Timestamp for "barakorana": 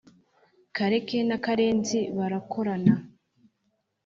2.17-2.95